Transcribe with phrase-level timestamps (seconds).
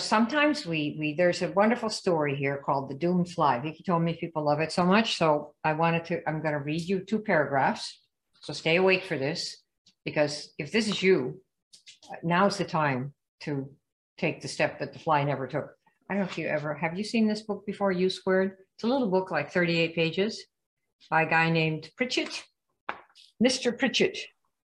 [0.00, 3.60] sometimes we we there's a wonderful story here called the doomed fly.
[3.60, 6.60] Vicki told me people love it so much so i wanted to i'm going to
[6.60, 8.00] read you two paragraphs.
[8.40, 9.58] So stay awake for this
[10.04, 11.42] because if this is you
[12.22, 13.70] now's the time to
[14.16, 15.74] take the step that the fly never took.
[16.08, 18.56] I don't know if you ever have you seen this book before u squared?
[18.76, 20.42] It's a little book like 38 pages
[21.10, 22.42] by a guy named pritchett
[23.44, 24.16] mr pritchett.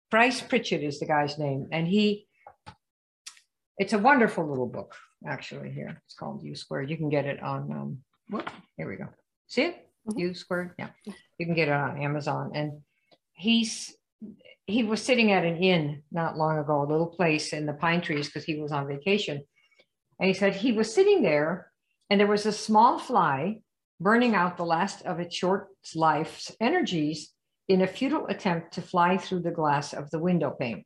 [0.09, 2.29] Price pritchett is the guy's name and he
[3.77, 4.95] it's a wonderful little book
[5.27, 6.01] actually here.
[6.05, 6.91] It's called U squared.
[6.91, 7.99] You can get it on, um,
[8.31, 9.09] whoop, here we go.
[9.47, 9.89] See it?
[10.09, 10.19] Mm-hmm.
[10.19, 10.73] U squared.
[10.79, 10.89] Yeah.
[11.05, 12.53] You can get it on Amazon.
[12.55, 12.81] And
[13.33, 13.95] he's,
[14.67, 18.01] he was sitting at an inn not long ago, a little place in the pine
[18.01, 19.43] trees because he was on vacation.
[20.19, 21.71] And he said he was sitting there
[22.09, 23.61] and there was a small fly
[24.01, 27.33] burning out the last of its short life's energies
[27.69, 30.85] in a futile attempt to fly through the glass of the window pane.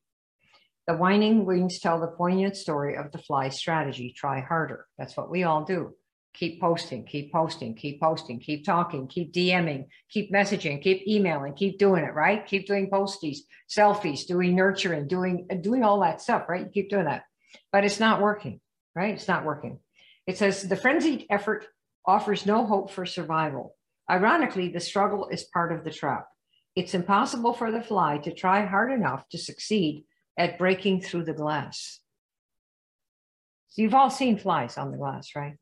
[0.90, 4.88] The whining wings tell the poignant story of the fly strategy try harder.
[4.98, 5.94] That's what we all do.
[6.34, 11.78] Keep posting, keep posting, keep posting, keep talking, keep DMing, keep messaging, keep emailing, keep
[11.78, 12.44] doing it, right?
[12.44, 16.62] Keep doing posties, selfies, doing nurturing, doing doing all that stuff, right?
[16.62, 17.22] You keep doing that.
[17.70, 18.60] But it's not working,
[18.96, 19.14] right?
[19.14, 19.78] It's not working.
[20.26, 21.66] It says the frenzied effort
[22.04, 23.76] offers no hope for survival.
[24.10, 26.26] Ironically, the struggle is part of the trap.
[26.74, 30.04] It's impossible for the fly to try hard enough to succeed
[30.40, 32.00] at breaking through the glass.
[33.68, 35.56] So you've all seen flies on the glass, right?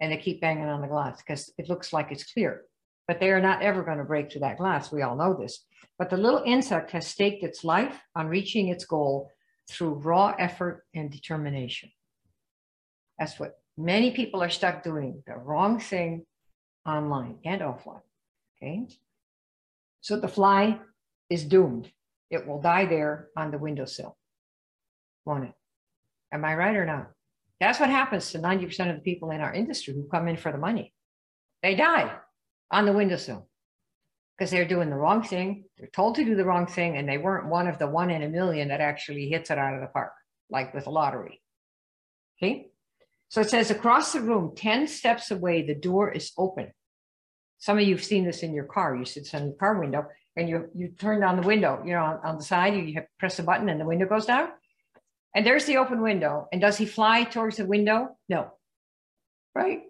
[0.00, 2.62] And they keep banging on the glass because it looks like it's clear,
[3.06, 4.90] but they are not ever going to break through that glass.
[4.90, 5.66] We all know this.
[5.98, 9.30] But the little insect has staked its life on reaching its goal
[9.70, 11.90] through raw effort and determination.
[13.18, 16.24] That's what many people are stuck doing the wrong thing
[16.86, 18.00] online and offline.
[18.56, 18.86] Okay.
[20.00, 20.78] So the fly
[21.28, 21.92] is doomed.
[22.30, 24.16] It will die there on the windowsill,
[25.24, 25.54] won't it?
[26.32, 27.10] Am I right or not?
[27.60, 30.52] That's what happens to 90% of the people in our industry who come in for
[30.52, 30.92] the money.
[31.62, 32.14] They die
[32.70, 33.48] on the windowsill
[34.36, 35.64] because they're doing the wrong thing.
[35.76, 38.22] They're told to do the wrong thing, and they weren't one of the one in
[38.22, 40.12] a million that actually hits it out of the park,
[40.50, 41.40] like with a lottery.
[42.40, 42.68] Okay.
[43.30, 46.72] So it says across the room, 10 steps away, the door is open.
[47.58, 48.94] Some of you have seen this in your car.
[48.94, 50.06] You sit in the car window
[50.38, 53.02] and you you turn down the window, you know, on, on the side, you, you
[53.18, 54.48] press a button and the window goes down.
[55.34, 56.48] And there's the open window.
[56.52, 58.16] And does he fly towards the window?
[58.28, 58.52] No.
[59.54, 59.82] Right?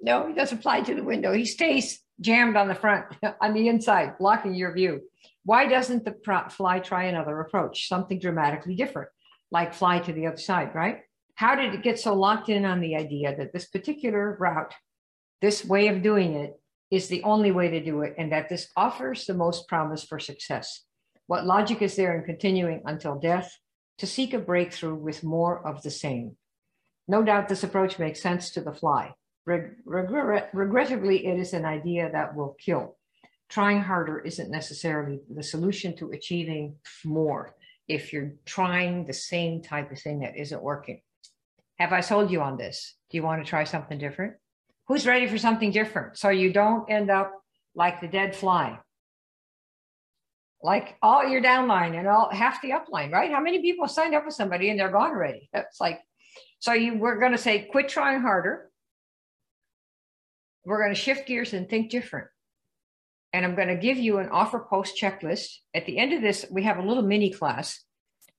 [0.00, 1.32] No, he doesn't fly to the window.
[1.32, 3.06] He stays jammed on the front,
[3.40, 5.02] on the inside, blocking your view.
[5.44, 6.16] Why doesn't the
[6.50, 9.08] fly try another approach, something dramatically different,
[9.50, 11.00] like fly to the other side, right?
[11.34, 14.74] How did it get so locked in on the idea that this particular route,
[15.40, 16.60] this way of doing it,
[16.92, 20.20] is the only way to do it and that this offers the most promise for
[20.20, 20.84] success.
[21.26, 23.50] What logic is there in continuing until death
[23.96, 26.36] to seek a breakthrough with more of the same?
[27.08, 29.14] No doubt this approach makes sense to the fly.
[29.46, 32.98] Regret, regrettably, it is an idea that will kill.
[33.48, 36.76] Trying harder isn't necessarily the solution to achieving
[37.06, 37.54] more
[37.88, 41.00] if you're trying the same type of thing that isn't working.
[41.78, 42.96] Have I sold you on this?
[43.10, 44.34] Do you want to try something different?
[44.92, 46.18] Who's ready for something different?
[46.18, 47.32] So you don't end up
[47.74, 48.78] like the dead fly.
[50.62, 53.30] Like all your downline and all half the upline, right?
[53.30, 55.48] How many people signed up with somebody and they're gone already?
[55.50, 56.02] That's like,
[56.58, 58.70] so you we're going to say, quit trying harder.
[60.66, 62.28] We're going to shift gears and think different.
[63.32, 65.46] And I'm going to give you an offer post checklist.
[65.72, 67.82] At the end of this, we have a little mini class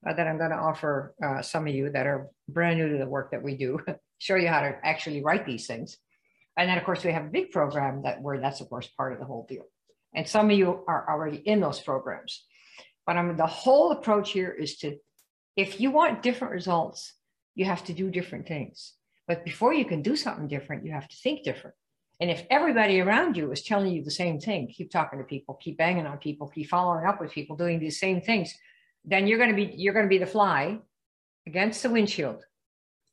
[0.08, 3.00] uh, that I'm going to offer uh, some of you that are brand new to
[3.00, 3.80] the work that we do,
[4.20, 5.98] show you how to actually write these things.
[6.58, 9.14] And then, of course, we have a big program that where that's, of course, part
[9.14, 9.66] of the whole deal.
[10.14, 12.46] And some of you are already in those programs.
[13.06, 14.98] But I mean, the whole approach here is to,
[15.56, 17.14] if you want different results,
[17.56, 18.94] you have to do different things.
[19.28, 21.76] But before you can do something different, you have to think different.
[22.20, 25.56] And if everybody around you is telling you the same thing, keep talking to people,
[25.56, 28.54] keep banging on people, keep following up with people, doing these same things,
[29.04, 30.80] then you're going to be you're going to be the fly
[31.46, 32.44] against the windshield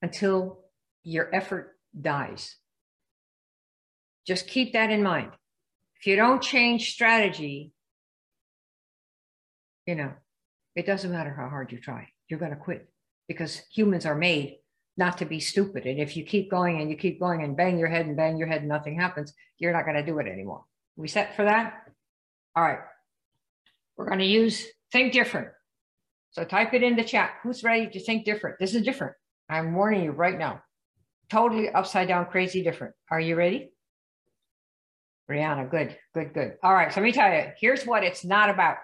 [0.02, 0.60] until
[1.02, 2.56] your effort dies.
[4.30, 5.32] Just keep that in mind.
[5.98, 7.72] If you don't change strategy,
[9.86, 10.12] you know,
[10.76, 12.88] it doesn't matter how hard you try, you're going to quit
[13.26, 14.58] because humans are made
[14.96, 15.84] not to be stupid.
[15.84, 18.36] And if you keep going and you keep going and bang your head and bang
[18.36, 20.62] your head and nothing happens, you're not going to do it anymore.
[20.94, 21.82] We set for that?
[22.54, 22.78] All right.
[23.96, 25.48] We're going to use think different.
[26.30, 27.32] So type it in the chat.
[27.42, 28.60] Who's ready to think different?
[28.60, 29.14] This is different.
[29.48, 30.62] I'm warning you right now.
[31.30, 32.94] Totally upside down, crazy different.
[33.10, 33.72] Are you ready?
[35.30, 36.54] Brianna, good, good, good.
[36.62, 38.78] All right, so let me tell you, here's what it's not about.